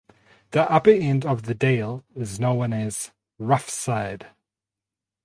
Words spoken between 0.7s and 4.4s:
end of the dale is known as Rough Side.